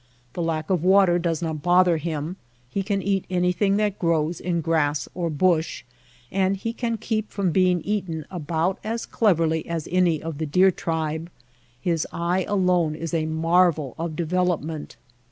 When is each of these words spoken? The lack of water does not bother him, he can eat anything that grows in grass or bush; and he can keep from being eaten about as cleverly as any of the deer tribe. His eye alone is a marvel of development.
The 0.33 0.41
lack 0.41 0.71
of 0.71 0.83
water 0.83 1.19
does 1.19 1.43
not 1.43 1.61
bother 1.61 1.97
him, 1.97 2.37
he 2.67 2.81
can 2.81 3.03
eat 3.03 3.25
anything 3.29 3.77
that 3.77 3.99
grows 3.99 4.39
in 4.39 4.59
grass 4.59 5.07
or 5.13 5.29
bush; 5.29 5.83
and 6.31 6.57
he 6.57 6.73
can 6.73 6.97
keep 6.97 7.29
from 7.29 7.51
being 7.51 7.81
eaten 7.81 8.25
about 8.31 8.79
as 8.83 9.05
cleverly 9.05 9.67
as 9.67 9.87
any 9.91 10.19
of 10.19 10.39
the 10.39 10.47
deer 10.47 10.71
tribe. 10.71 11.29
His 11.79 12.07
eye 12.11 12.45
alone 12.49 12.95
is 12.95 13.13
a 13.13 13.27
marvel 13.27 13.93
of 13.99 14.15
development. 14.15 14.95